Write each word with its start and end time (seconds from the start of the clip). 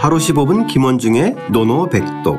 하루 0.00 0.16
15분 0.16 0.68
김원중의 0.68 1.34
노노백독 1.50 2.38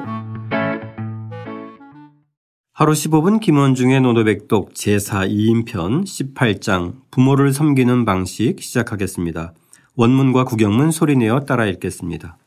하루 2.72 2.94
15분 2.94 3.42
김원중의 3.42 4.00
노노백독 4.00 4.74
제4 4.74 5.30
2인편 5.30 6.06
18장 6.06 7.02
부모를 7.12 7.52
섬기는 7.52 8.06
방식 8.06 8.62
시작하겠습니다. 8.62 9.54
원문과 9.98 10.46
구경문 10.46 10.92
소리내어 10.92 11.42
따라 11.42 11.66
읽겠습니다. 11.66 12.38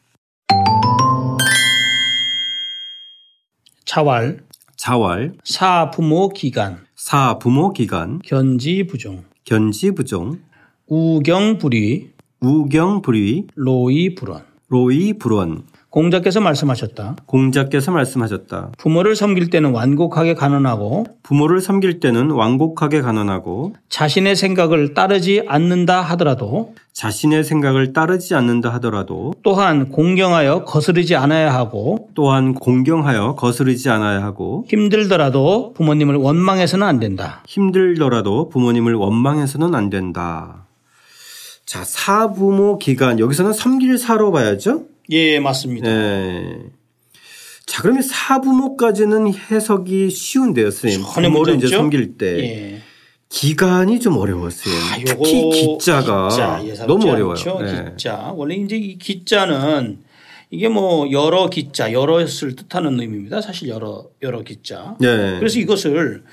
자왈, 3.85 4.39
자왈, 4.77 5.35
사부모 5.45 6.31
기간, 6.31 6.87
사부모 6.97 7.75
기간, 7.75 8.19
견지 8.25 8.87
부종, 8.87 9.25
견지 9.45 9.91
부종, 9.91 10.39
우경 10.87 11.59
불위, 11.59 12.13
우경 12.41 13.03
불위, 13.03 13.47
로이 13.55 14.15
불원. 14.15 14.52
로이불원, 14.73 15.65
공자께서 15.91 16.41
말씀하셨다. 16.41 17.17
공자께서 17.27 17.93
말씀하셨다. 17.93 18.71
부모를 18.79 19.15
섬길 19.15 19.51
때는 19.51 19.73
완곡하게 19.73 20.33
간언하고 20.33 21.05
부모를 21.23 21.61
섬길 21.61 22.01
때는 22.01 22.31
완곡하게 22.31 23.03
간언하고 23.03 23.75
자신의 23.91 24.35
생각을 24.35 24.95
따르지 24.95 25.45
않는다 25.47 26.01
하더라도 26.01 26.75
자신의 26.95 27.45
생각을 27.45 27.93
따르지 27.93 28.35
않는다 28.35 28.71
하더라도 28.75 29.35
또한 29.43 29.91
공경하여 29.91 30.65
거스르지 30.65 31.17
않아야 31.17 31.53
하고 31.53 32.09
또한 32.15 32.55
공경하여 32.55 33.35
거스르지 33.35 33.91
않아야 33.91 34.23
하고 34.23 34.65
힘들더라도 34.69 35.75
부모님을 35.75 36.17
원망해서는 36.17 36.87
안 36.87 36.99
된다. 36.99 37.43
힘들더라도 37.47 38.49
부모님을 38.49 38.95
원망해서는 38.95 39.75
안 39.75 39.91
된다. 39.91 40.62
자, 41.67 41.85
사부모 41.85 42.79
기간 42.79 43.19
여기서는 43.19 43.53
섬길 43.53 43.99
사로 43.99 44.33
봐야죠. 44.33 44.85
예, 45.11 45.41
맞습니다. 45.41 45.89
네. 45.89 46.59
자, 47.67 47.83
그러면 47.83 48.03
사부모까지는 48.03 49.33
해석이 49.35 50.11
쉬운데요, 50.11 50.71
선생님. 50.71 51.07
부모를 51.07 51.57
이제? 51.57 51.69
섬길 51.69 52.19
때 52.19 52.39
예. 52.39 52.83
기간이 53.29 54.01
좀 54.01 54.19
어려웠어요. 54.19 54.75
아, 54.75 54.97
특히 54.99 55.51
기자가 55.51 56.29
기자, 56.29 56.63
예사롭지 56.65 56.87
너무 56.87 57.11
어려워요. 57.11 57.59
네. 57.65 57.93
기자. 57.97 58.33
원래 58.35 58.57
이제 58.57 58.77
이 58.77 58.99
기자는 58.99 60.01
이게 60.51 60.69
뭐 60.69 61.11
여러 61.13 61.49
기자, 61.49 61.93
여럿을 61.93 62.57
뜻하는 62.57 63.01
의미입니다. 63.01 63.41
사실 63.41 63.69
여러 63.69 64.07
여러 64.21 64.43
기자. 64.43 64.97
네. 65.01 65.39
그래서 65.39 65.59
이것을 65.59 66.25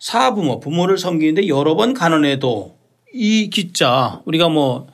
사부모, 0.00 0.58
부모를 0.58 0.98
섬기는데 0.98 1.46
여러 1.46 1.76
번 1.76 1.94
간언해도 1.94 2.77
이 3.14 3.48
기자 3.50 4.20
우리가 4.26 4.48
뭐 4.48 4.88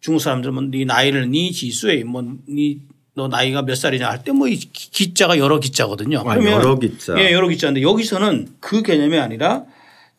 중국 0.00 0.20
사람들 0.20 0.50
뭐네 0.52 0.84
나이를 0.84 1.30
네 1.30 1.50
지수에 1.50 2.04
뭐네너 2.04 3.28
나이가 3.30 3.62
몇 3.62 3.74
살이냐 3.74 4.08
할 4.08 4.24
때 4.24 4.32
뭐 4.32 4.48
이 4.48 4.56
기자가 4.72 5.38
여러 5.38 5.60
기자거든요. 5.60 6.22
아, 6.26 6.36
여러 6.52 6.78
기자. 6.78 7.14
예, 7.18 7.32
여러 7.32 7.48
기자인데 7.48 7.82
여기서는 7.82 8.48
그 8.60 8.82
개념이 8.82 9.18
아니라 9.18 9.64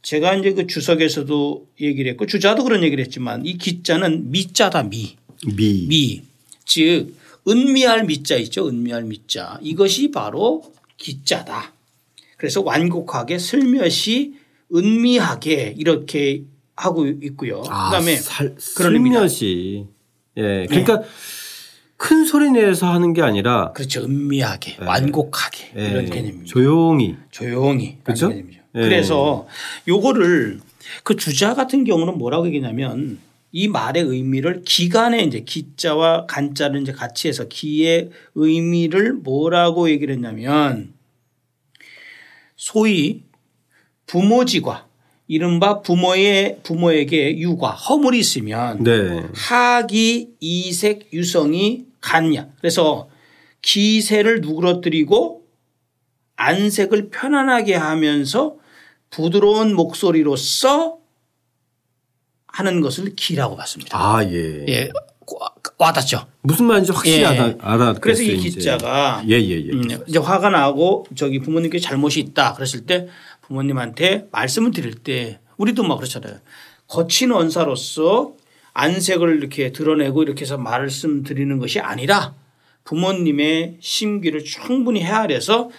제가 0.04 0.36
이제 0.36 0.54
그 0.54 0.68
주석에서도 0.68 1.68
얘기를 1.82 2.12
했고 2.12 2.26
주자도 2.26 2.64
그런 2.64 2.84
얘기를 2.84 3.04
했지만 3.04 3.46
이 3.46 3.58
기자는 3.58 4.32
미자다 4.32 4.84
미. 4.84 5.16
미. 5.56 5.86
미. 5.88 6.22
즉 6.66 7.16
은미할 7.48 8.06
미자 8.06 8.36
있죠. 8.38 8.68
은미할 8.68 9.04
미자. 9.04 9.60
이것이 9.64 10.12
바로 10.12 10.64
기자다. 10.98 11.74
그래서 12.38 12.62
완곡하게 12.62 13.40
슬며시 13.40 14.36
은미하게 14.74 15.76
이렇게 15.78 16.44
하고 16.76 17.08
있고요. 17.08 17.62
그다음에 17.62 18.16
아, 18.16 18.20
살, 18.20 18.56
그런 18.76 18.94
의미다. 18.94 19.20
슬며시. 19.20 19.86
예. 20.38 20.66
그러니까 20.68 21.02
큰 21.98 22.26
소리 22.26 22.50
내서 22.50 22.92
하는 22.92 23.14
게 23.14 23.22
아니라 23.22 23.74
그렇죠. 23.74 24.02
은미하게 24.02 24.78
완곡하게 24.84 25.74
예, 25.78 25.90
이런 25.90 26.06
개념입니다. 26.06 26.46
조용히. 26.46 27.16
조용히 27.30 27.98
그죠? 28.04 28.28
하는 28.28 28.38
개념이죠. 28.38 28.62
예. 28.76 28.80
그래서 28.80 29.48
요거를 29.88 30.60
그 31.04 31.16
주자 31.16 31.54
같은 31.54 31.84
경우는 31.84 32.18
뭐라고 32.18 32.48
얘기냐면 32.48 33.20
이 33.52 33.68
말의 33.68 34.04
의미를 34.04 34.64
기간에 34.64 35.24
이제 35.24 35.42
기자와 35.42 36.26
간자를 36.26 36.82
이제 36.82 36.92
같이 36.94 37.28
해서 37.28 37.48
기의 37.48 38.10
의미를 38.34 39.14
뭐라고 39.14 39.90
얘기를 39.90 40.16
했냐면 40.16 40.94
소위 42.56 43.24
부모지과 44.12 44.88
이른바 45.28 45.82
부모의 45.82 46.60
부모에게 46.64 47.38
유과 47.38 47.70
허물이 47.70 48.20
있으면 48.20 48.84
네. 48.84 49.24
하기 49.34 50.32
이색 50.42 51.14
유성이 51.14 51.86
같냐. 52.02 52.50
그래서 52.58 53.08
기세를 53.62 54.42
누그러뜨리고 54.42 55.46
안색을 56.36 57.10
편안하게 57.10 57.76
하면서 57.76 58.58
부드러운 59.10 59.74
목소리로써 59.76 60.98
하는 62.48 62.82
것을 62.82 63.16
기라고 63.16 63.56
봤습니다. 63.56 63.98
아, 63.98 64.22
예. 64.26 64.66
예. 64.68 64.90
와닿죠. 65.78 66.28
무슨 66.42 66.66
말인지 66.66 66.92
확실히 66.92 67.22
예. 67.22 67.56
알아. 67.60 67.94
그래서 67.94 68.22
이 68.24 68.38
기자가 68.38 69.24
예, 69.28 69.36
예, 69.36 69.66
예. 69.66 69.72
음, 69.72 69.84
이제 70.08 70.20
화가 70.20 70.50
나고 70.50 71.06
저기 71.16 71.40
부모님께 71.40 71.80
잘못이 71.80 72.20
있다 72.20 72.54
그랬을 72.54 72.86
때 72.86 73.08
부모님한테 73.52 74.30
말씀을 74.32 74.72
드릴 74.72 74.96
때 74.96 75.40
우리도 75.58 75.84
막 75.84 75.98
그렇잖아요. 75.98 76.38
거친 76.88 77.32
언사로서 77.32 78.34
안색을 78.74 79.38
이렇게 79.38 79.74
드러내고 79.74 80.24
이렇게 80.24 80.42
해서 80.42 80.58
말씀 80.58 81.24
드리는 81.24 81.60
것이 81.60 81.80
아니라 81.80 82.34
부모님의 82.86 83.78
심기를 83.82 84.44
충분히 84.46 85.02
헤아려서 85.02 85.70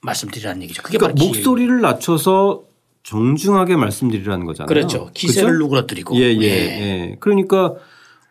말씀드리라는 0.00 0.62
얘기죠. 0.62 0.82
그게 0.82 0.98
그러니까 0.98 1.22
목소리를 1.22 1.80
낮춰서 1.80 2.64
정중하게 3.02 3.76
말씀드리라는 3.76 4.46
거잖아요. 4.46 4.66
그렇죠. 4.66 5.10
기세를 5.12 5.52
그죠? 5.52 5.64
누그러뜨리고. 5.64 6.16
예, 6.16 6.22
예, 6.22 6.46
예. 6.46 7.16
그러니까 7.20 7.74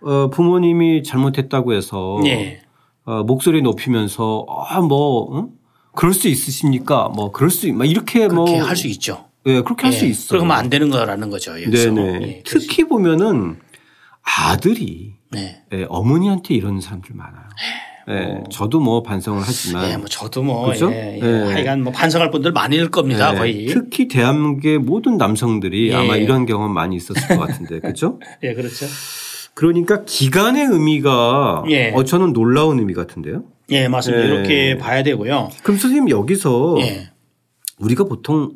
어, 0.01 0.29
부모님이 0.31 1.03
잘못했다고 1.03 1.73
해서 1.73 2.19
예. 2.25 2.61
어, 3.05 3.23
목소리 3.23 3.61
높이면서 3.61 4.45
아, 4.49 4.81
뭐 4.81 5.37
응? 5.37 5.49
그럴 5.95 6.13
수 6.13 6.27
있으십니까? 6.27 7.09
뭐 7.09 7.31
그럴 7.31 7.49
수 7.49 7.71
막 7.73 7.85
이렇게 7.85 8.27
뭐 8.27 8.45
그렇게 8.45 8.59
할 8.61 8.75
수 8.75 8.87
있죠. 8.87 9.25
예, 9.45 9.61
그렇게 9.61 9.83
할수 9.87 10.05
예. 10.05 10.09
있어요. 10.09 10.39
그러면 10.39 10.57
안 10.57 10.69
되는 10.69 10.89
거라는 10.89 11.29
거죠. 11.29 11.51
여기서. 11.61 11.91
네네. 11.91 12.21
예. 12.27 12.43
특히 12.45 12.85
보면은 12.85 13.57
아들이 14.21 15.15
네. 15.31 15.61
예, 15.73 15.85
어머니한테 15.89 16.53
이러는 16.55 16.79
사람들 16.81 17.11
많아요. 17.15 17.43
예, 18.09 18.43
저도 18.51 18.79
뭐 18.81 19.01
반성을 19.01 19.41
하지만 19.45 19.89
예, 19.91 19.97
뭐 19.97 20.07
저도 20.07 20.43
뭐 20.43 20.67
그죠? 20.67 20.91
예, 20.91 21.19
예. 21.21 21.25
예. 21.25 21.53
하여간 21.53 21.83
뭐 21.83 21.91
반성할 21.93 22.31
분들 22.31 22.51
많을 22.51 22.89
겁니다. 22.91 23.33
예, 23.33 23.37
거의. 23.37 23.65
특히 23.67 24.07
대한민국의 24.07 24.79
모든 24.79 25.17
남성들이 25.17 25.89
예. 25.89 25.95
아마 25.95 26.15
이런 26.17 26.45
경험 26.45 26.73
많이 26.73 26.95
있었을 26.97 27.27
것 27.37 27.39
같은데 27.47 27.79
그렇죠? 27.79 28.19
예, 28.43 28.53
그렇죠. 28.53 28.85
그러니까 29.53 30.03
기간의 30.05 30.65
의미가 30.65 31.63
예. 31.69 31.91
어, 31.91 32.03
저는 32.03 32.33
놀라운 32.33 32.79
의미 32.79 32.93
같은데요. 32.93 33.43
예, 33.69 33.87
맞습니다. 33.87 34.23
예. 34.23 34.27
이렇게 34.27 34.77
봐야 34.77 35.03
되고요. 35.03 35.49
그럼 35.63 35.77
선생님 35.77 36.09
여기서 36.09 36.77
예. 36.81 37.09
우리가 37.79 38.03
보통 38.05 38.53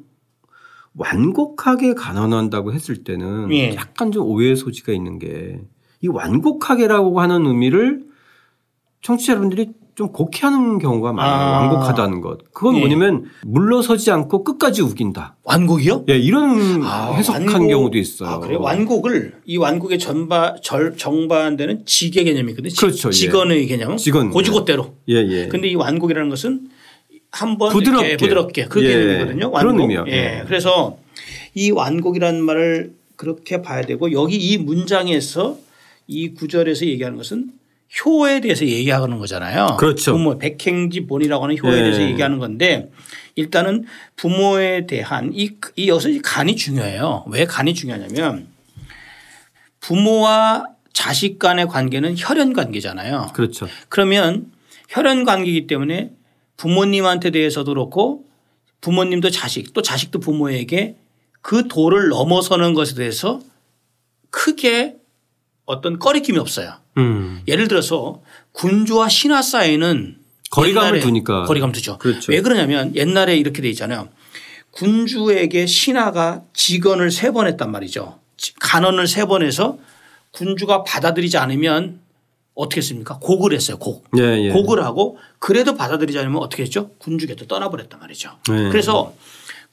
완곡하게 0.95 1.93
간언한다고 1.93 2.73
했을 2.73 3.03
때는 3.03 3.51
예. 3.53 3.75
약간 3.75 4.11
좀 4.11 4.25
오해의 4.25 4.55
소지가 4.55 4.91
있는 4.91 5.19
게 5.19 5.61
이 6.01 6.07
완곡하게라고 6.07 7.19
하는 7.19 7.45
의미를 7.45 8.05
청취자 9.01 9.33
여러분들이 9.33 9.71
좀 9.97 10.09
곡해하는 10.11 10.77
경우가 10.77 11.11
많아요. 11.11 11.33
아. 11.33 11.59
완곡하다는 11.61 12.21
것. 12.21 12.53
그건 12.53 12.75
예. 12.75 12.79
뭐냐면 12.81 13.25
물러서지 13.41 14.11
않고 14.11 14.43
끝까지 14.43 14.83
우긴다. 14.83 15.37
완곡이요? 15.43 16.05
예, 16.09 16.19
이런 16.19 16.83
아, 16.83 17.13
해석한 17.13 17.47
완곡. 17.47 17.67
경우도 17.67 17.97
있어요. 17.97 18.29
아, 18.29 18.39
그래요? 18.39 18.61
완곡을 18.61 19.33
이 19.45 19.57
완곡의 19.57 19.97
전바 19.97 20.57
절 20.61 20.95
정반대는 20.97 21.87
지계 21.87 22.23
개념이거든요. 22.25 22.69
지- 22.69 22.75
그렇죠. 22.79 23.07
예. 23.07 23.11
직언의 23.11 23.65
개념. 23.65 23.97
직언. 23.97 24.29
고지고대로. 24.29 24.93
예, 25.09 25.15
예. 25.15 25.47
근데 25.47 25.67
이 25.67 25.73
완곡이라는 25.73 26.29
것은 26.29 26.69
한번 27.31 27.71
부드럽게. 27.73 28.17
부드럽게 28.17 28.65
그 28.65 28.83
예. 28.85 28.89
개념이거든요. 28.89 29.49
그런 29.51 29.65
완곡. 29.65 29.81
의미요. 29.81 30.05
예. 30.09 30.11
예. 30.11 30.43
그래서 30.45 30.99
이 31.55 31.71
완곡이라는 31.71 32.39
말을 32.43 32.93
그렇게 33.15 33.63
봐야 33.63 33.81
되고 33.81 34.11
여기 34.11 34.35
이 34.37 34.59
문장에서 34.59 35.57
이 36.05 36.35
구절에서 36.35 36.85
얘기하는 36.85 37.17
것은 37.17 37.47
효에 38.05 38.41
대해서 38.41 38.65
얘기하는 38.65 39.17
거잖아요. 39.19 39.77
그렇죠. 39.79 40.13
부모 40.13 40.37
백행지 40.37 41.05
본이라고 41.05 41.43
하는 41.45 41.57
효에 41.57 41.71
예. 41.71 41.81
대해서 41.83 42.01
얘기하는 42.01 42.37
건데 42.37 42.91
일단은 43.35 43.85
부모에 44.15 44.87
대한 44.87 45.31
이, 45.33 45.51
이 45.75 45.87
여기서 45.87 46.09
이 46.09 46.19
간이 46.19 46.55
중요해요. 46.55 47.25
왜 47.29 47.45
간이 47.45 47.73
중요하냐면 47.73 48.47
부모와 49.79 50.65
자식 50.91 51.39
간의 51.39 51.67
관계는 51.67 52.15
혈연 52.17 52.53
관계잖아요. 52.53 53.31
그렇죠. 53.33 53.67
그러면 53.87 54.51
혈연 54.89 55.23
관계이기 55.23 55.67
때문에 55.67 56.11
부모님한테 56.57 57.29
대해서도 57.29 57.71
그렇고 57.71 58.25
부모님도 58.81 59.29
자식 59.29 59.73
또 59.73 59.81
자식도 59.81 60.19
부모에게 60.19 60.95
그 61.41 61.67
도를 61.67 62.09
넘어서는 62.09 62.73
것에 62.73 62.95
대해서 62.95 63.39
크게 64.31 64.97
어떤 65.65 65.99
꺼리낌이 65.99 66.37
없어요. 66.39 66.73
음. 66.97 67.41
예를 67.47 67.67
들어서 67.67 68.21
군주와 68.53 69.09
신하 69.09 69.41
사이는 69.41 70.17
거리감을 70.49 70.99
두니까. 71.01 71.43
거리감 71.43 71.71
두죠. 71.71 71.97
그렇죠. 71.97 72.31
왜 72.31 72.41
그러냐면 72.41 72.95
옛날에 72.95 73.37
이렇게 73.37 73.61
돼 73.61 73.69
있잖아요. 73.69 74.09
군주에게 74.71 75.65
신하가 75.65 76.43
직언을 76.53 77.11
세 77.11 77.31
번 77.31 77.47
했단 77.47 77.71
말이죠. 77.71 78.19
간언을 78.59 79.07
세 79.07 79.25
번 79.25 79.43
해서 79.43 79.77
군주가 80.31 80.83
받아들이지 80.83 81.37
않으면 81.37 81.99
어떻게 82.53 82.79
했습니까? 82.79 83.17
곡을 83.19 83.53
했어요. 83.53 83.77
곡. 83.77 84.07
예, 84.17 84.45
예. 84.47 84.49
곡을 84.49 84.83
하고 84.83 85.17
그래도 85.39 85.75
받아들이지 85.75 86.17
않으면 86.19 86.37
어떻게 86.41 86.63
했죠? 86.63 86.91
군주에게 86.99 87.35
떠나버렸단 87.47 87.99
말이죠. 87.99 88.31
네. 88.49 88.69
그래서 88.69 89.13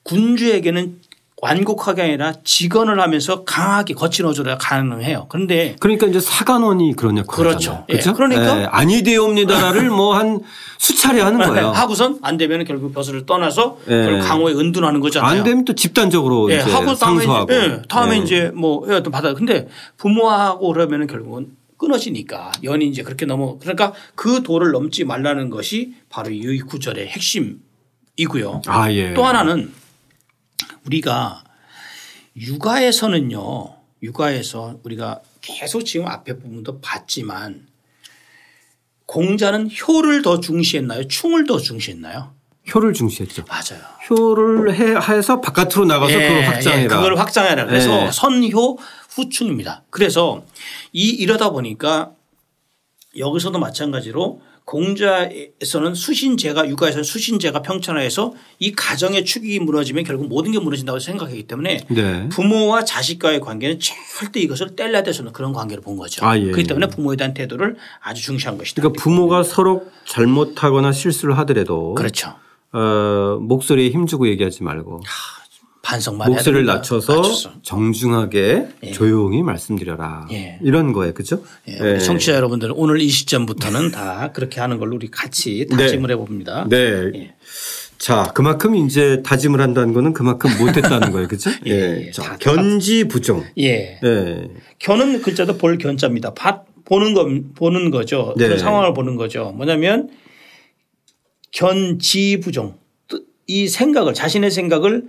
군주에게는 0.02 1.00
완곡하게 1.42 2.02
아니라 2.02 2.32
직언을 2.44 3.00
하면서 3.00 3.44
강하게 3.44 3.94
거친 3.94 4.24
어조가 4.24 4.56
가능해요. 4.58 5.26
그런데 5.28 5.76
그러니까 5.80 6.06
이제 6.06 6.20
사관원이 6.20 6.94
그런 6.96 7.18
역할을 7.18 7.50
그렇죠. 7.50 7.84
예. 7.88 7.94
그렇죠? 7.94 8.14
그러니까 8.14 8.62
예. 8.62 8.64
아니 8.64 9.02
되옵니다를 9.02 9.90
뭐 9.90 10.14
한 10.14 10.40
수차례 10.78 11.20
하는 11.20 11.38
거예요. 11.38 11.70
하고선 11.70 12.18
안 12.22 12.36
되면 12.36 12.64
결국 12.64 12.94
벼슬을 12.94 13.26
떠나서 13.26 13.78
예. 13.88 14.20
강호에 14.22 14.54
은둔하는 14.54 15.00
거잖아요. 15.00 15.38
안 15.38 15.44
되면 15.44 15.64
또 15.64 15.74
집단적으로 15.74 16.50
예, 16.52 16.58
하고 16.58 16.94
다음에 16.94 16.94
상소하고. 16.94 17.52
이제, 17.52 17.62
예, 17.62 17.82
다음에 17.88 18.16
예. 18.16 18.20
이제 18.20 18.52
뭐 18.54 18.86
어떤 18.90 19.10
받아. 19.10 19.34
근데 19.34 19.66
부모하고 19.96 20.72
그러면은 20.72 21.06
결국은 21.06 21.48
끊어지니까 21.78 22.52
연이 22.62 22.86
이제 22.86 23.02
그렇게 23.02 23.26
넘어 23.26 23.58
그러니까 23.58 23.92
그 24.14 24.42
도를 24.42 24.70
넘지 24.72 25.04
말라는 25.04 25.50
것이 25.50 25.94
바로 26.08 26.30
이 26.30 26.60
구절의 26.60 27.08
핵심이고요. 27.08 28.62
아, 28.66 28.92
예. 28.92 29.14
또 29.14 29.24
하나는 29.24 29.72
우리가 30.86 31.44
육아에서는요. 32.36 33.76
육아에서 34.02 34.78
우리가 34.82 35.20
계속 35.40 35.84
지금 35.84 36.06
앞에 36.06 36.38
부분도 36.38 36.80
봤지만 36.80 37.66
공자는 39.06 39.70
효를 39.70 40.22
더 40.22 40.40
중시했나요? 40.40 41.06
충을 41.08 41.46
더 41.46 41.58
중시했나요? 41.58 42.34
효를 42.74 42.94
중시했죠. 42.94 43.44
맞아요. 43.46 43.82
효를 44.08 44.74
해, 44.74 44.94
해서 45.14 45.40
바깥으로 45.40 45.84
나가서 45.84 46.14
그걸 46.14 46.44
확장해라. 46.44 46.82
예, 46.82 46.86
그걸 46.86 47.18
확장해라. 47.18 47.66
그래서 47.66 48.06
예. 48.06 48.10
선효 48.10 48.78
후충입니다. 49.10 49.84
그래서 49.90 50.44
이 50.92 51.10
이러다 51.10 51.50
보니까 51.50 52.12
여기서도 53.16 53.58
마찬가지로 53.58 54.40
공자에서는 54.64 55.94
수신제가 55.94 56.68
육아에서는 56.68 57.04
수신제가 57.04 57.60
평천화해서 57.62 58.34
이 58.58 58.72
가정의 58.72 59.24
축이 59.24 59.60
무너지면 59.60 60.04
결국 60.04 60.28
모든 60.28 60.52
게 60.52 60.58
무너진다고 60.58 60.98
생각하기 60.98 61.46
때문에 61.46 61.86
네. 61.88 62.28
부모와 62.30 62.84
자식과의 62.84 63.40
관계는 63.40 63.78
절대 63.78 64.40
이것을 64.40 64.74
뗄래야 64.74 65.02
돼서는 65.02 65.32
그런 65.32 65.52
관계를 65.52 65.82
본 65.82 65.96
거죠. 65.96 66.24
아, 66.24 66.38
예. 66.38 66.44
그렇기 66.44 66.64
때문에 66.64 66.88
부모에 66.88 67.16
대한 67.16 67.34
태도를 67.34 67.76
아주 68.00 68.22
중시한 68.22 68.56
것이다. 68.56 68.80
그러니까 68.80 69.02
부모가 69.02 69.42
서로 69.42 69.86
잘못하거나 70.06 70.92
실수를 70.92 71.36
하더라도 71.38 71.94
그렇죠. 71.94 72.34
어, 72.72 73.38
목소리에 73.40 73.90
힘주고 73.90 74.28
얘기하지 74.28 74.62
말고 74.64 75.02
반성만 75.88 76.30
목소리를. 76.30 76.64
낮춰서 76.64 77.14
낮춰서. 77.14 77.52
정중하게 77.62 78.68
조용히 78.94 79.42
말씀드려라. 79.42 80.26
예. 80.32 80.58
이런 80.62 80.92
거예요. 80.94 81.12
그렇죠? 81.12 81.42
예, 81.68 81.78
우리 81.78 82.00
청취자 82.00 82.34
여러분들 82.34 82.72
오늘 82.74 83.00
이 83.00 83.08
시점부터는 83.08 83.90
다 83.90 84.32
그렇게 84.32 84.60
하는 84.60 84.78
걸로 84.78 84.96
우리 84.96 85.10
같이 85.10 85.66
다짐을 85.70 86.10
해봅니다. 86.12 86.66
네. 86.70 86.76
예. 87.14 87.34
자, 87.98 88.32
그만큼 88.34 88.74
이제 88.76 89.22
다짐을 89.22 89.60
한다는 89.60 89.92
거는 89.92 90.14
그만큼 90.14 90.50
못했다는 90.58 91.12
거예요. 91.12 91.28
그렇죠? 91.28 91.50
예, 91.66 92.06
예. 92.06 92.10
자, 92.10 92.22
다- 92.22 92.36
견지 92.40 93.04
부정. 93.04 93.44
예. 93.58 94.00
예. 94.02 94.48
견은 94.78 95.20
글자도 95.20 95.58
볼 95.58 95.76
견자입니다. 95.76 96.32
밭 96.34 96.64
보는 96.86 97.12
거 97.14 97.28
보는 97.54 97.90
거죠. 97.90 98.34
네. 98.38 98.44
그런 98.46 98.58
상황을 98.58 98.94
보는 98.94 99.16
거죠. 99.16 99.52
뭐냐면 99.54 100.08
견지 101.52 102.40
부정 102.42 102.76
뜻- 103.06 103.26
이 103.46 103.68
생각을 103.68 104.14
자신의 104.14 104.50
생각을 104.50 105.04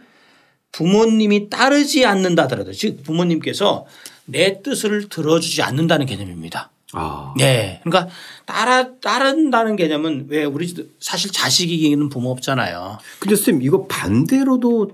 부모님이 0.76 1.50
따르지 1.50 2.06
않는다 2.06 2.44
하더라도 2.44 2.74
즉 2.74 3.02
부모님께서 3.04 3.86
내 4.26 4.62
뜻을 4.62 5.08
들어주지 5.08 5.62
않는다는 5.62 6.06
개념입니다. 6.06 6.70
아. 6.92 7.34
네. 7.38 7.80
그러니까 7.84 8.14
따라 8.46 8.92
따른다는 9.00 9.78
개념은 9.78 10.26
왜 10.28 10.44
우리 10.44 10.74
사실 11.00 11.32
자식이기는 11.32 12.10
부모 12.10 12.30
없잖아요. 12.32 12.98
근데 13.20 13.38
선생님 13.38 13.66
이거 13.66 13.86
반대로도 13.88 14.92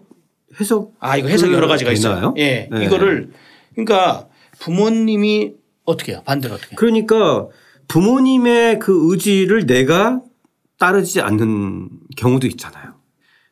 해석 0.60 0.94
아, 1.00 1.18
이거 1.18 1.30
해석 1.30 1.51
여러 1.51 1.68
가지가 1.68 1.92
있어요. 1.92 2.36
예. 2.38 2.69
네. 2.72 2.86
이거를 2.86 3.31
그러니까 3.74 4.28
부모님이 4.60 5.54
어떻게 5.86 6.12
해요? 6.12 6.22
반대로 6.25 6.54
어떻게 6.54 6.72
해요? 6.72 6.75
그러니까 6.78 7.48
부모님의 7.88 8.78
그 8.78 9.12
의지를 9.12 9.66
내가 9.66 10.22
따르지 10.78 11.22
않는 11.22 11.89
경우도 12.18 12.45
있잖아요. 12.48 12.90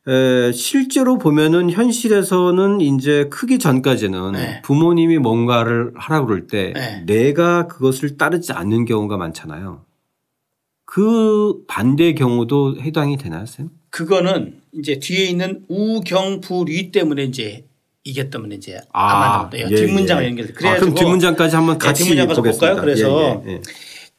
에, 0.09 0.51
실제로 0.51 1.19
보면은 1.19 1.69
현실에서는 1.69 2.81
이제 2.81 3.27
크기 3.29 3.59
전까지는 3.59 4.31
네. 4.31 4.61
부모님이 4.63 5.19
뭔가를 5.19 5.91
하라고 5.95 6.27
그럴 6.27 6.47
때 6.47 6.73
네. 6.73 7.03
내가 7.05 7.67
그것을 7.67 8.17
따르지 8.17 8.51
않는 8.53 8.85
경우가 8.85 9.17
많잖아요. 9.17 9.85
그 10.85 11.63
반대 11.67 12.13
경우도 12.15 12.77
해당이 12.81 13.17
되나요, 13.17 13.45
쌤? 13.45 13.69
그거는 13.91 14.61
이제 14.73 14.99
뒤에 14.99 15.25
있는 15.25 15.63
우경부리 15.67 16.91
때문에 16.91 17.25
이제 17.25 17.65
이게 18.03 18.29
때문에 18.31 18.55
이제 18.55 18.81
아, 18.91 19.43
아마 19.43 19.49
예, 19.53 19.67
예, 19.69 19.75
뒷문장을 19.75 20.23
예. 20.23 20.27
연결. 20.27 20.45
아, 20.45 20.53
그래가지고 20.53 20.79
그럼 20.79 20.95
뒷문장까지 20.95 21.55
한번 21.55 21.75
예, 21.75 21.77
같이 21.77 22.03
뒷문장 22.03 22.27
가서 22.27 22.41
보겠습니다. 22.41 22.75
볼까요? 22.75 22.81
그래서 22.81 23.21
예, 23.45 23.51
예, 23.51 23.53
예. 23.53 23.61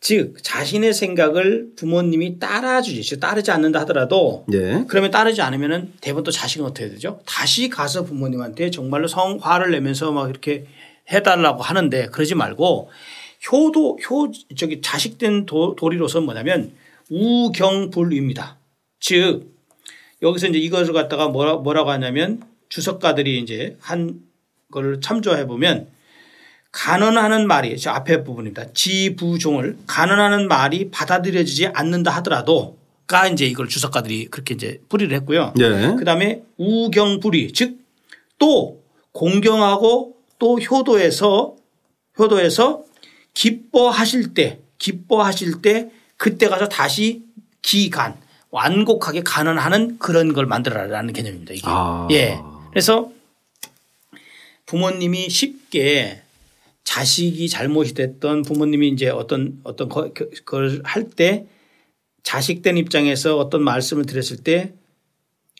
즉 0.01 0.43
자신의 0.43 0.95
생각을 0.95 1.73
부모님이 1.77 2.39
따라주지, 2.39 3.03
즉 3.03 3.21
따르지 3.21 3.51
않는다 3.51 3.81
하더라도 3.81 4.47
예. 4.53 4.85
그러면 4.89 5.11
따르지 5.11 5.43
않으면은 5.43 5.93
대부분 6.01 6.25
또 6.25 6.31
자식은 6.31 6.65
어떻게 6.65 6.89
되죠? 6.89 7.21
다시 7.27 7.69
가서 7.69 8.05
부모님한테 8.05 8.71
정말로 8.71 9.09
성 9.09 9.39
화를 9.41 9.71
내면서 9.73 10.11
막 10.11 10.31
이렇게 10.31 10.65
해달라고 11.13 11.63
하는데 11.63 12.07
그러지 12.07 12.35
말고 12.35 12.91
효도 13.53 13.99
효 14.09 14.31
저기 14.57 14.81
자식된 14.81 15.45
도, 15.45 15.77
도리로서 15.77 16.23
뭐냐면 16.23 16.73
우경불입니다. 17.11 18.57
즉 19.01 19.55
여기서 20.23 20.49
이제 20.49 20.59
이것을 20.59 20.95
갖다가 20.95 21.29
뭐라, 21.29 21.57
뭐라고 21.57 21.91
하냐면 21.91 22.43
주석가들이 22.71 23.39
이제 23.41 23.77
한 23.81 24.21
거를 24.71 25.01
참조해 25.01 25.47
보면 25.47 25.89
간언하는 26.73 27.47
말이 27.47 27.79
저 27.79 27.91
앞에 27.91 28.23
부분입니다. 28.25 28.73
지부종을 28.73 29.77
간언하는 29.87 30.49
말이 30.49 30.91
받아들여지지 30.91 31.69
않는다 31.69 32.11
하더라도 32.17 32.79
가 33.07 33.27
이제 33.27 33.45
이걸 33.45 33.69
주석가들이 33.69 34.27
그렇게 34.27 34.55
이제 34.55 34.81
뿌리를 34.89 35.15
했고요. 35.17 35.53
예. 35.59 35.95
그다음에 35.99 36.43
우경불이 36.59 37.53
즉 37.53 37.81
또 38.41 38.83
공경하고 39.13 40.17
또 40.41 40.59
효도에서 40.59 41.55
효도에서 42.19 42.83
기뻐하실 43.35 44.35
때 44.35 44.59
기뻐하실 44.79 45.63
때 45.63 45.91
그때 46.17 46.49
가서 46.49 46.69
다시 46.69 47.23
기간 47.63 48.17
완곡하게 48.51 49.23
간언하는 49.23 49.99
그런 49.99 50.33
걸 50.33 50.47
만들어라라는 50.47 51.13
개념입니다. 51.13 51.53
이게. 51.55 51.63
아. 51.67 52.09
예. 52.11 52.39
그래서 52.71 53.13
부모님이 54.67 55.29
쉽게 55.29 56.23
자식이 56.95 57.49
잘못이 57.49 57.95
됐던 57.95 58.43
부모님이 58.43 58.89
이제 58.89 59.09
어떤 59.11 59.61
어떤 59.63 59.89
거- 59.89 60.11
그- 60.13 60.29
그걸 60.31 60.81
할 60.85 61.09
때 61.09 61.47
자식된 62.25 62.77
입장에서 62.79 63.39
어떤 63.39 63.63
말씀을 63.63 64.07
드렸을 64.07 64.39
때 64.39 64.73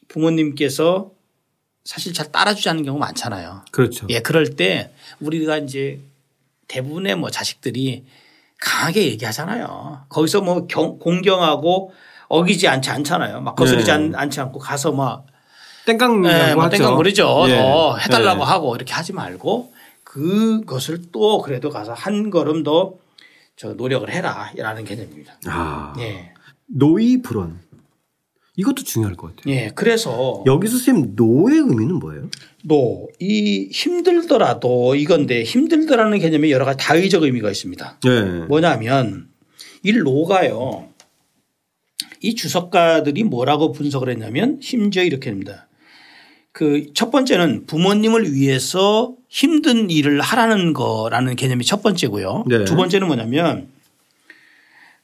부모님께서 0.09 1.13
사실 1.85 2.13
잘 2.13 2.33
따라주지 2.33 2.69
않는 2.71 2.85
경우가 2.85 3.07
많잖아요. 3.07 3.65
그렇죠. 3.71 4.09
예, 4.11 4.19
그럴 4.21 4.57
때 4.57 4.91
우리가 5.21 5.59
이제 5.59 6.01
대부분의 6.67 7.15
뭐 7.15 7.31
자식들이 7.31 8.05
강하게 8.61 9.05
얘기하잖아요. 9.07 10.07
거기서 10.09 10.41
뭐 10.41 10.67
경- 10.67 10.99
공경하고 10.99 11.93
어기지 12.29 12.67
않지 12.67 12.91
않잖아요. 12.91 13.41
막 13.41 13.55
거스르지 13.55 13.87
네. 13.87 13.93
않- 13.93 14.15
않지 14.17 14.41
않고 14.41 14.59
가서 14.59 14.91
막 14.93 15.27
땡깡 15.87 16.23
네, 16.23 16.55
뭐 16.57 16.65
하죠. 16.65 16.77
땡깡 16.77 16.97
거리죠. 16.97 17.45
예. 17.49 17.57
더 17.57 17.97
해달라고 17.99 18.41
예. 18.43 18.45
하고 18.45 18.75
이렇게 18.75 18.93
하지 18.93 19.13
말고 19.13 19.73
그것을 20.11 21.03
또 21.13 21.41
그래도 21.43 21.71
가서 21.71 21.93
한 21.93 22.31
걸음 22.31 22.63
더 22.63 23.01
저 23.61 23.75
노력을 23.75 24.11
해라라는 24.11 24.87
개념입니다. 24.87 25.37
아. 25.45 25.93
예. 25.99 26.33
노이 26.65 27.21
불원. 27.21 27.61
이것도 28.57 28.85
중요할 28.85 29.17
것 29.17 29.37
같아요. 29.37 29.55
예. 29.55 29.71
그래서 29.75 30.43
여기서 30.47 30.79
선생님 30.79 31.13
노의 31.15 31.59
의미는 31.59 31.97
뭐예요? 31.97 32.31
또이 32.67 33.69
힘들더라도 33.71 34.95
이건데 34.95 35.43
힘들더라는 35.43 36.21
개념이 36.21 36.51
여러 36.51 36.65
가지 36.65 36.83
다의적 36.83 37.23
의미가 37.23 37.51
있습니다. 37.51 38.01
예. 38.07 38.21
뭐냐면 38.47 39.29
이 39.83 39.93
로가요. 39.93 40.89
이 42.23 42.35
주석가들이 42.35 43.25
뭐라고 43.25 43.73
분석을 43.73 44.09
했냐면 44.09 44.59
심지어 44.63 45.03
이렇게 45.03 45.29
합니다. 45.29 45.69
그 46.61 46.93
첫 46.93 47.11
번째는 47.11 47.65
부모님을 47.65 48.35
위해서 48.35 49.15
힘든 49.31 49.89
일을 49.89 50.21
하라는 50.21 50.75
거라는 50.75 51.35
개념이 51.35 51.65
첫 51.65 51.83
번째고요. 51.83 52.45
네. 52.49 52.65
두 52.67 52.77
번째는 52.77 53.07
뭐냐면 53.07 53.69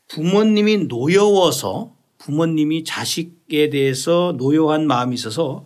부모님이 0.09 0.85
노여워서 0.89 1.93
부모님이 2.19 2.85
자식에 2.85 3.71
대해서 3.71 4.35
노여한 4.37 4.87
마음이 4.87 5.15
있어서 5.15 5.65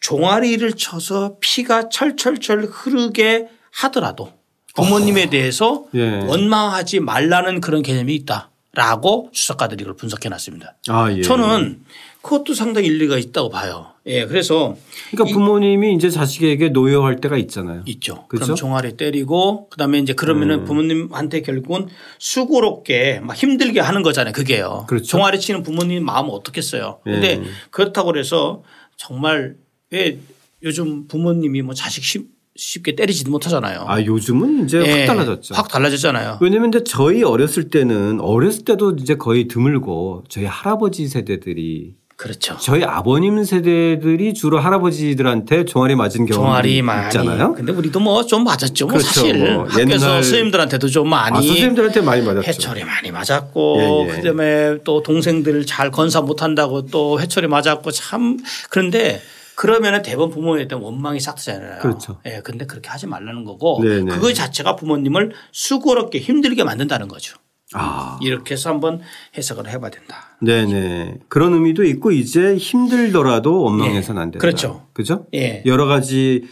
종아리를 0.00 0.70
쳐서 0.74 1.36
피가 1.40 1.88
철철철 1.88 2.64
흐르게 2.64 3.48
하더라도 3.70 4.34
부모님에 4.74 5.30
대해서 5.30 5.86
예. 5.94 6.20
원망하지 6.20 7.00
말라는 7.00 7.62
그런 7.62 7.82
개념이 7.82 8.14
있다라고 8.14 9.30
주석가들이 9.32 9.82
이걸 9.82 9.96
분석해 9.96 10.28
놨습니다. 10.28 10.76
아, 10.88 11.10
예. 11.10 11.22
저는 11.22 11.80
그것도 12.20 12.52
상당히 12.52 12.88
일리가 12.88 13.16
있다고 13.16 13.48
봐요. 13.48 13.92
예. 14.10 14.26
그래서 14.26 14.76
그러니까 15.10 15.34
부모님이 15.34 15.94
이제 15.94 16.10
자식에게 16.10 16.68
노여할 16.70 17.16
때가 17.20 17.36
있잖아요. 17.38 17.82
있죠. 17.86 18.26
그죠? 18.28 18.42
그럼 18.44 18.56
종아리 18.56 18.96
때리고 18.96 19.68
그다음에 19.70 19.98
이제 19.98 20.12
그러면은 20.12 20.64
부모님한테 20.64 21.42
결국은 21.42 21.86
수고롭게 22.18 23.20
막 23.22 23.34
힘들게 23.36 23.80
하는 23.80 24.02
거잖아요. 24.02 24.32
그게요. 24.32 24.84
그렇죠. 24.88 25.06
종아리 25.06 25.38
치는 25.40 25.62
부모님 25.62 26.04
마음은 26.04 26.30
어떻겠어요. 26.30 27.00
근데 27.04 27.32
예. 27.32 27.42
그렇다고 27.70 28.12
그래서 28.12 28.62
정말 28.96 29.56
왜 29.90 30.18
요즘 30.62 31.06
부모님이 31.08 31.62
뭐 31.62 31.74
자식 31.74 32.04
쉽- 32.04 32.28
쉽게 32.56 32.94
때리지도 32.94 33.30
못하잖아요. 33.30 33.84
아, 33.86 34.02
요즘은 34.02 34.64
이제 34.64 34.82
예. 34.84 35.00
확 35.06 35.06
달라졌죠. 35.14 35.54
확 35.54 35.68
달라졌잖아요. 35.68 36.38
왜냐면 36.42 36.68
이제 36.68 36.82
저희 36.84 37.22
어렸을 37.22 37.70
때는 37.70 38.20
어렸을 38.20 38.64
때도 38.64 38.96
이제 39.00 39.14
거의 39.14 39.48
드물고 39.48 40.24
저희 40.28 40.44
할아버지 40.44 41.08
세대들이 41.08 41.94
그렇죠. 42.20 42.54
저희 42.60 42.84
아버님 42.84 43.42
세대들이 43.42 44.34
주로 44.34 44.58
할아버지들한테 44.58 45.64
종아리 45.64 45.94
맞은 45.96 46.26
종아리 46.26 46.82
많이. 46.82 47.06
있잖아요. 47.06 47.54
근데 47.54 47.72
우리도 47.72 47.98
뭐 47.98 48.20
좀 48.26 48.44
맞았죠. 48.44 48.84
뭐 48.86 48.92
그렇죠. 48.92 49.08
사실 49.08 49.38
뭐 49.38 49.64
학교에서 49.64 49.98
선생님들한테도 49.98 50.88
좀 50.88 51.08
많이 51.08 51.38
아, 51.38 51.40
선생님들한테 51.40 52.02
많이 52.02 52.20
맞았죠. 52.22 52.46
해초리 52.46 52.84
많이 52.84 53.10
맞았고 53.10 53.78
예, 53.80 54.10
예. 54.12 54.16
그다음에 54.16 54.76
또 54.84 55.02
동생들 55.02 55.64
잘 55.64 55.90
건사 55.90 56.20
못한다고 56.20 56.86
또 56.86 57.18
해초리 57.20 57.46
맞았고 57.46 57.90
참 57.90 58.36
그런데 58.68 59.22
그러면은 59.54 60.02
대부분 60.02 60.30
부모에 60.30 60.68
대한 60.68 60.84
원망이 60.84 61.20
싹 61.20 61.36
트잖아요. 61.36 61.78
그렇죠. 61.80 62.18
예, 62.26 62.40
근데 62.44 62.66
그렇게 62.66 62.90
하지 62.90 63.06
말라는 63.06 63.44
거고 63.44 63.80
네, 63.82 64.02
네. 64.02 64.12
그거 64.14 64.30
자체가 64.34 64.76
부모님을 64.76 65.32
수고롭게 65.52 66.18
힘들게 66.18 66.64
만든다는 66.64 67.08
거죠. 67.08 67.36
아, 67.74 68.18
이렇게 68.20 68.54
해서 68.54 68.70
한번 68.70 69.00
해석을 69.36 69.68
해봐야 69.68 69.90
된다. 69.90 70.36
네네. 70.40 71.18
그런 71.28 71.54
의미도 71.54 71.84
있고 71.84 72.10
이제 72.10 72.56
힘들더라도 72.56 73.62
원망해서는 73.62 74.20
안 74.20 74.30
된다. 74.30 74.40
그렇죠. 74.40 74.86
그죠? 74.92 75.26
예. 75.34 75.62
여러 75.66 75.86
가지 75.86 76.44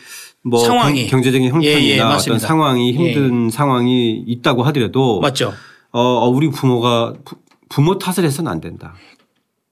뭐 0.45 0.61
상황이. 0.65 1.03
경- 1.07 1.19
경제적인 1.21 1.49
형편이나 1.51 1.81
예, 1.81 1.97
예, 1.97 2.01
어떤. 2.01 2.39
상황이 2.39 2.93
힘든 2.93 3.51
상황이 3.51 4.23
있다고 4.27 4.63
하더라도 4.65 5.21
맞죠? 5.21 5.53
어, 5.91 6.01
어, 6.01 6.29
우리 6.29 6.51
부모가 6.51 7.15
부, 7.25 7.37
부모 7.69 7.99
탓을 7.99 8.25
해서는 8.25 8.51
안 8.51 8.61
된다. 8.61 8.95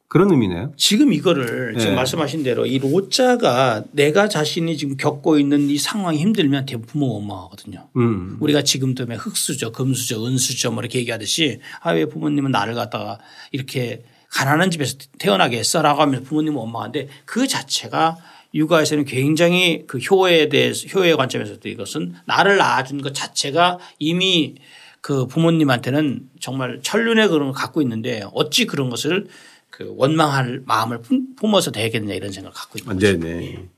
그런 0.08 0.30
의미네요. 0.30 0.72
지금 0.76 1.12
이거를 1.12 1.74
지금 1.78 1.90
네. 1.90 1.96
말씀하신 1.96 2.44
대로 2.44 2.64
이 2.64 2.78
로자가 2.78 3.84
내가 3.90 4.28
자신이 4.28 4.76
지금 4.76 4.96
겪고 4.96 5.38
있는 5.38 5.68
이 5.68 5.78
상황이 5.78 6.18
힘들면 6.18 6.66
대부분 6.66 6.86
부모 6.86 7.14
원망하거든요. 7.14 7.88
음. 7.96 8.36
우리가 8.40 8.62
지금도 8.62 9.06
왜 9.08 9.16
흑수저, 9.16 9.72
금수저, 9.72 10.24
은수저 10.24 10.70
뭐 10.70 10.82
이렇게 10.82 11.00
얘기하듯이 11.00 11.58
아왜 11.80 12.06
부모님은 12.06 12.52
나를 12.52 12.74
갖다가 12.74 13.18
이렇게 13.50 14.04
가난한 14.30 14.70
집에서 14.70 14.96
태어나게 15.18 15.58
했어라고 15.58 16.00
하면 16.02 16.22
부모님은 16.22 16.56
원망한데 16.56 17.08
그 17.24 17.48
자체가 17.48 18.16
육아에서는 18.54 19.04
굉장히 19.04 19.84
그 19.86 19.98
효에 19.98 20.48
대해서 20.48 20.86
효의 20.88 21.16
관점에서도 21.16 21.68
이것은 21.68 22.14
나를 22.26 22.56
낳아준 22.56 23.02
것 23.02 23.12
자체가 23.12 23.78
이미 23.98 24.54
그 25.00 25.26
부모님한테는 25.26 26.28
정말 26.40 26.80
천륜의 26.82 27.28
그런 27.28 27.52
걸 27.52 27.52
갖고 27.52 27.82
있는데 27.82 28.22
어찌 28.32 28.66
그런 28.66 28.88
것을 28.88 29.26
그 29.70 29.92
원망할 29.96 30.62
마음을 30.66 31.02
품- 31.02 31.34
품어서 31.36 31.70
되겠냐 31.70 32.14
이런 32.14 32.32
생각을 32.32 32.54
갖고 32.54 32.78
있는 32.78 32.90
아, 32.90 32.94
거죠. 32.94 33.18
네네. 33.18 33.68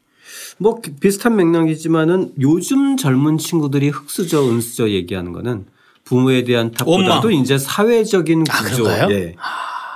뭐 0.59 0.81
비슷한 1.01 1.37
맥락이지만은 1.37 2.35
요즘 2.41 2.97
젊은 2.97 3.39
친구들이 3.39 3.89
흑수저, 3.89 4.49
은수저 4.49 4.91
얘기하는 4.91 5.33
거는 5.33 5.67
부모에 6.05 6.45
대한 6.45 6.71
탓보다도 6.73 7.29
원망. 7.29 7.33
이제 7.35 7.59
사회적인 7.59 8.45
아, 8.49 8.63
구조. 8.63 8.85
그런가요? 8.85 9.11
예. 9.15 9.35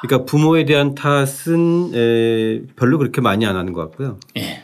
그러니까 0.03 0.25
부모에 0.29 0.65
대한 0.65 0.95
탓은 0.95 1.93
에, 1.95 2.63
별로 2.77 2.99
그렇게 2.99 3.21
많이 3.21 3.47
안 3.47 3.57
하는 3.57 3.73
것 3.73 3.81
같고요. 3.91 4.19
예. 4.37 4.63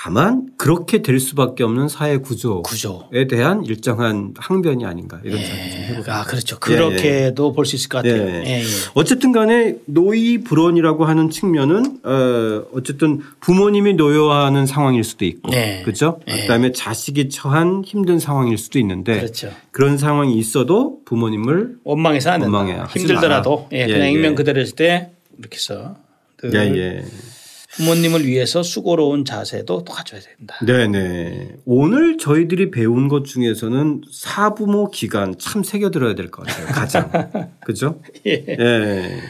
다만 0.00 0.46
그렇게 0.56 1.02
될 1.02 1.18
수밖에 1.18 1.64
없는 1.64 1.88
사회 1.88 2.18
구조에 2.18 2.62
구조. 2.62 3.08
대한 3.28 3.64
일정한 3.64 4.32
항변이 4.38 4.86
아닌가 4.86 5.20
이런 5.24 5.40
생각이 5.42 5.70
좀 5.72 5.80
해보고. 5.80 6.12
아, 6.12 6.22
그렇죠. 6.24 6.60
그렇게도 6.60 7.52
볼 7.52 7.66
수 7.66 7.74
있을 7.74 7.88
것 7.88 7.98
같아요. 7.98 8.24
네. 8.24 8.44
예, 8.46 8.60
예. 8.60 8.64
어쨌든 8.94 9.32
간에 9.32 9.74
노이 9.86 10.38
불원이라고 10.44 11.04
하는 11.04 11.30
측면은 11.30 11.98
어 12.04 12.64
어쨌든 12.72 13.20
부모님이 13.40 13.94
노여워하는 13.94 14.66
상황일 14.66 15.02
수도 15.02 15.24
있고 15.24 15.50
네. 15.50 15.82
그렇죠. 15.82 16.20
네. 16.28 16.42
그다음에 16.42 16.70
자식이 16.70 17.28
처한 17.28 17.82
힘든 17.84 18.20
상황일 18.20 18.56
수도 18.56 18.78
있는데 18.78 19.16
그렇죠. 19.18 19.50
런 19.72 19.98
상황이 19.98 20.38
있어도 20.38 21.00
부모님을 21.06 21.78
원망해서 21.82 22.30
안 22.30 22.40
된다. 22.40 22.56
원망해야 22.56 22.84
하지 22.84 23.00
힘들더라도. 23.00 23.68
예, 23.72 23.86
그냥 23.86 24.02
예, 24.06 24.10
익명 24.12 24.30
예. 24.32 24.34
그대로 24.36 24.60
했을 24.60 24.76
때 24.76 25.10
이렇게 25.38 25.56
해서 25.56 25.96
늘 26.40 26.54
예, 26.54 26.80
예. 26.80 27.04
부모님을 27.82 28.26
위해서 28.26 28.62
수고로운 28.64 29.24
자세도 29.24 29.84
또 29.84 29.92
가져야 29.92 30.20
된다. 30.20 30.58
네네. 30.66 31.58
오늘 31.64 32.18
저희들이 32.18 32.70
배운 32.72 33.06
것 33.08 33.24
중에서는 33.24 34.02
사부모 34.12 34.90
기간 34.90 35.34
참 35.38 35.62
새겨들어야 35.62 36.14
될 36.16 36.30
것 36.30 36.44
같아요. 36.46 36.66
가장. 36.66 37.10
그죠? 37.64 38.00
예. 38.26 38.44
예. 38.48 39.20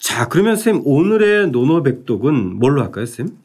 자, 0.00 0.28
그러면 0.28 0.56
쌤, 0.56 0.82
오늘의 0.84 1.50
노노백독은 1.50 2.58
뭘로 2.58 2.82
할까요, 2.82 3.04
쌤? 3.06 3.36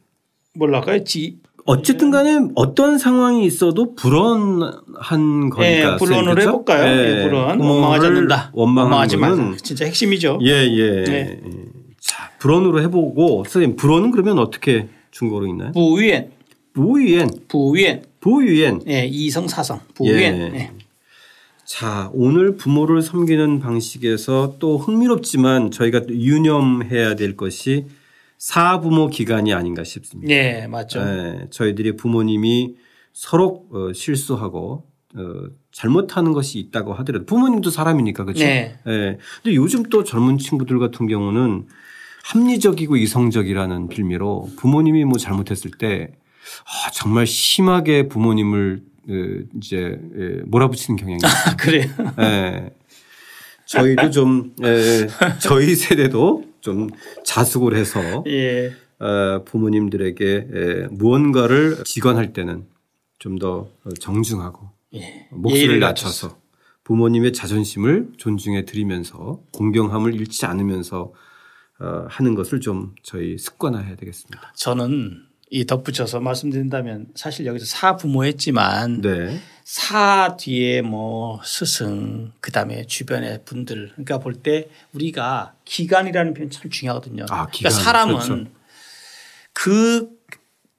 뭘로 0.53 0.77
할까요? 0.77 1.03
지, 1.03 1.39
어쨌든 1.65 2.11
간에 2.11 2.39
어떤 2.55 2.97
상황이 2.97 3.45
있어도 3.45 3.95
불언한 3.95 5.49
거니까. 5.49 5.93
예, 5.93 5.97
그죠? 5.97 6.13
해볼까요? 6.15 6.83
예, 6.85 7.23
불론. 7.23 7.57
부모를 7.57 7.71
원망하지 7.73 8.05
않는다. 8.07 8.51
원망하지. 8.53 9.17
말자. 9.17 9.55
진짜 9.63 9.85
핵심이죠. 9.85 10.39
예, 10.41 10.49
예. 10.49 11.03
네. 11.05 11.13
예. 11.13 11.39
자, 12.01 12.29
불언으로 12.39 12.81
해보고, 12.81 13.45
선생님, 13.45 13.77
불언은 13.77 14.11
그러면 14.11 14.39
어떻게 14.39 14.89
중국어로 15.11 15.47
있나요? 15.47 15.71
부위엔, 15.71 16.31
부유엔, 16.73 17.29
부위엔, 17.47 18.03
부유엔. 18.19 18.81
예, 18.87 19.05
이성 19.05 19.47
사성, 19.47 19.79
부위엔. 19.93 20.35
예. 20.35 20.51
예. 20.55 20.71
자, 21.65 22.11
오늘 22.13 22.57
부모를 22.57 23.01
섬기는 23.01 23.59
방식에서 23.59 24.55
또 24.59 24.77
흥미롭지만 24.77 25.71
저희가 25.71 26.01
또 26.01 26.13
유념해야 26.13 27.15
될 27.15 27.37
것이 27.37 27.85
사부모 28.43 29.07
기간이 29.07 29.53
아닌가 29.53 29.85
싶습니다. 29.85 30.29
예, 30.33 30.67
맞죠. 30.67 30.99
예, 30.99 31.47
저희들이 31.49 31.95
부모님이 31.95 32.75
서로 33.13 33.63
어, 33.71 33.93
실수하고 33.93 34.83
어, 35.15 35.21
잘못하는 35.71 36.33
것이 36.33 36.59
있다고 36.59 36.93
하더라도 36.93 37.25
부모님도 37.25 37.69
사람이니까 37.69 38.25
그렇죠. 38.25 38.43
네. 38.43 38.77
예. 38.85 39.17
근데 39.41 39.55
요즘 39.55 39.83
또 39.83 40.03
젊은 40.03 40.37
친구들 40.37 40.77
같은 40.77 41.07
경우는 41.07 41.67
합리적이고 42.25 42.97
이성적이라는 42.97 43.87
빌미로 43.87 44.49
부모님이 44.57 45.05
뭐 45.05 45.17
잘못했을 45.17 45.71
때 45.71 46.11
아, 46.65 46.91
정말 46.91 47.25
심하게 47.25 48.09
부모님을 48.09 48.83
어, 49.07 49.13
이제 49.55 49.97
예, 50.17 50.41
몰아붙이는 50.47 50.97
경향이 50.97 51.15
있어요. 51.15 51.31
아, 51.47 51.55
그래요. 51.55 51.85
예. 52.19 52.71
저희도 53.67 54.11
좀 54.11 54.53
예, 54.65 55.07
저희 55.39 55.75
세대도 55.75 56.52
좀 56.63 56.89
자숙을 57.25 57.75
해서 57.75 57.99
예. 58.27 58.71
어, 58.99 59.43
부모님들에게 59.43 60.47
에, 60.53 60.87
무언가를 60.91 61.83
직언할 61.83 62.31
때는 62.33 62.65
좀 63.19 63.37
더 63.37 63.67
정중하고 63.99 64.69
예. 64.95 65.27
목소리를 65.31 65.79
낮춰서 65.79 66.37
부모님의 66.83 67.31
자존심을 67.33 68.09
존중해 68.17 68.65
드리면서 68.65 69.41
공경함을 69.53 70.13
잃지 70.15 70.45
않으면서 70.45 71.13
어, 71.79 72.05
하는 72.09 72.35
것을 72.35 72.59
좀 72.61 72.93
저희 73.03 73.37
습관화해야 73.37 73.95
되겠습니다. 73.95 74.53
저는 74.55 75.23
이 75.55 75.65
덧붙여서 75.65 76.19
말씀드린다면 76.19 77.09
사실 77.13 77.45
여기서 77.45 77.67
사부모 77.67 78.25
했지만 78.25 79.01
네. 79.01 79.39
사 79.63 80.35
뒤에 80.35 80.81
뭐 80.81 81.39
스승 81.45 82.31
그다음에 82.41 82.87
주변의 82.87 83.41
분들 83.45 83.91
그러니까 83.91 84.17
볼 84.17 84.41
때 84.41 84.67
우리가 84.93 85.53
기간이라는 85.65 86.33
표현 86.33 86.49
참 86.49 86.71
중요하거든요. 86.71 87.25
아, 87.29 87.45
기간. 87.51 87.69
그러니까 87.69 87.69
사람은 87.69 88.15
그렇죠. 88.15 88.45
그 89.53 90.09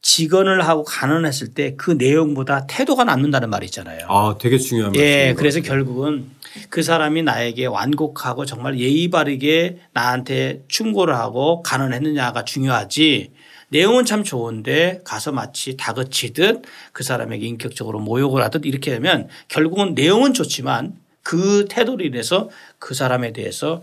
직언을 0.03 0.67
하고 0.67 0.83
간언했을 0.83 1.55
때 1.55 1.77
그 1.77 1.93
내용보다 1.93 2.67
태도가 2.67 3.05
남는다는 3.05 3.51
말이 3.51 3.67
있잖아요. 3.67 4.07
아, 4.09 4.37
되게 4.41 4.59
중요한 4.59 4.95
예, 4.97 5.35
그래서. 5.39 5.61
결국은 5.61 6.31
그 6.69 6.83
사람이 6.83 7.23
나에게 7.23 7.67
완곡하고 7.67 8.45
정말 8.45 8.79
예의 8.81 9.09
바르게 9.09 9.79
나한테 9.93 10.65
충고를 10.67 11.15
하고 11.17 11.63
간언했느냐가 11.63 12.45
중요하지 12.45 13.31
내용은 13.75 14.05
참 14.05 14.23
좋은데 14.23 15.01
가서 15.05 15.33
마치 15.33 15.77
다그치듯 15.77 16.63
그 16.93 17.03
사람에게 17.03 17.45
인격적으로 17.45 17.99
모욕을 17.99 18.41
하듯 18.45 18.67
이렇게 18.67 18.93
되면 18.93 19.27
결국은 19.49 19.95
내용은 19.97 20.33
좋지만 20.33 20.95
그 21.25 21.67
태도로 21.69 22.05
인해서 22.05 22.51
그 22.79 22.95
사람에 22.95 23.33
대해서 23.33 23.83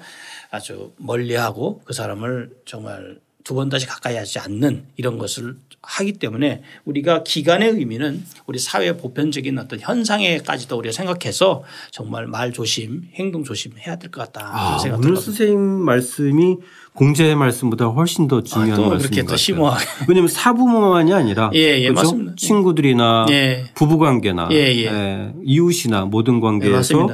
아주 0.49 0.93
멀리하고 0.97 1.81
그 1.83 1.93
사람을 1.93 2.51
정말 2.65 3.17
두 3.43 3.55
번 3.55 3.69
다시 3.69 3.87
가까이 3.87 4.15
하지 4.15 4.37
않는 4.37 4.85
이런 4.97 5.17
것을 5.17 5.55
하기 5.81 6.13
때문에 6.13 6.61
우리가 6.85 7.23
기간의 7.23 7.71
의미는 7.71 8.23
우리 8.45 8.59
사회 8.59 8.95
보편적인 8.95 9.57
어떤 9.57 9.79
현상에까지도 9.79 10.77
우리가 10.77 10.93
생각해서 10.93 11.63
정말 11.89 12.27
말 12.27 12.53
조심, 12.53 13.09
행동 13.15 13.43
조심 13.43 13.71
해야 13.79 13.95
될 13.95 14.11
것 14.11 14.31
같다. 14.31 14.47
아, 14.53 14.77
오늘 14.95 15.17
선생님 15.17 15.59
말씀이 15.59 16.57
공자의 16.93 17.35
말씀보다 17.35 17.85
훨씬 17.85 18.27
더 18.27 18.41
중요한 18.43 18.73
아, 18.73 18.75
또 18.75 18.89
말씀인 18.89 19.11
것또 19.11 19.21
같아요. 19.25 19.37
심오하게. 19.37 19.85
왜냐하면 20.09 20.27
사부모만이 20.27 21.13
아니라 21.13 21.49
예, 21.55 21.81
예, 21.81 21.89
그렇죠? 21.89 22.35
친구들이나 22.35 23.25
예. 23.29 23.65
부부관계나 23.75 24.49
예, 24.51 24.55
예. 24.75 24.85
예, 24.85 25.33
이웃이나 25.43 26.05
모든 26.05 26.35
네, 26.35 26.41
관계에서. 26.41 27.07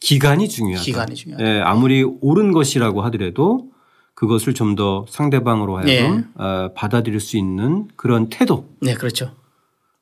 기간이 0.00 0.48
중요하다. 0.48 0.84
기간이 0.84 1.14
중요하다. 1.14 1.44
예, 1.46 1.60
아무리 1.60 2.02
옳은 2.20 2.52
것이라고 2.52 3.02
하더라도 3.02 3.66
그것을 4.14 4.54
좀 4.54 4.74
더 4.76 5.04
상대방으로 5.08 5.76
하여금 5.78 6.24
어, 6.36 6.70
받아들일 6.74 7.18
수 7.20 7.36
있는 7.36 7.88
그런 7.96 8.28
태도. 8.28 8.66
네, 8.80 8.94
그렇죠. 8.94 9.32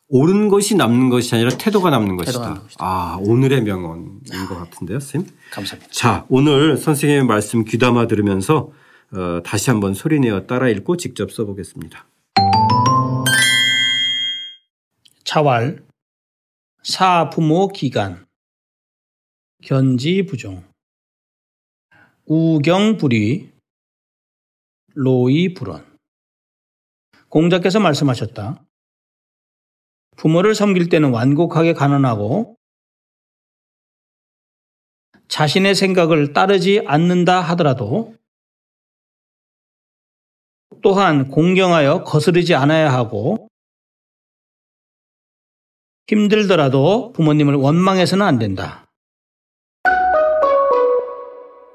옳은 0.08 0.48
것이 0.48 0.76
남는 0.76 1.08
것이 1.08 1.34
아니라 1.34 1.50
태도가 1.50 1.90
남는 1.90 2.16
것이다. 2.16 2.38
남는. 2.40 2.60
아, 2.78 3.18
오늘의 3.20 3.62
명언인 3.62 4.20
것 4.48 4.56
같은데요, 4.58 5.00
선생님. 5.00 5.30
감사합니다. 5.50 5.90
자, 5.92 6.24
오늘 6.28 6.76
선생님의 6.76 7.24
말씀 7.24 7.64
귀담아 7.64 8.06
들으면서 8.06 8.68
어, 9.16 9.42
다시 9.42 9.70
한번 9.70 9.94
소리내어 9.94 10.46
따라 10.46 10.68
읽고 10.68 10.98
직접 10.98 11.32
써보겠습니다. 11.32 12.06
차왈, 15.24 15.82
사부모 16.82 17.68
기간, 17.68 18.26
견지 19.62 20.26
부종, 20.26 20.62
우경불위, 22.26 23.50
로이불언. 24.94 25.98
공자께서 27.28 27.80
말씀하셨다. 27.80 28.62
부모를 30.16 30.54
섬길 30.54 30.88
때는 30.88 31.10
완곡하게 31.10 31.72
간언하고 31.72 32.56
자신의 35.28 35.74
생각을 35.74 36.32
따르지 36.32 36.82
않는다 36.86 37.40
하더라도 37.40 38.14
또한 40.82 41.28
공경하여 41.28 42.04
거스르지 42.04 42.54
않아야 42.54 42.92
하고 42.92 43.48
힘들더라도 46.08 47.12
부모님을 47.12 47.54
원망해서는 47.54 48.24
안 48.24 48.38
된다. 48.38 48.85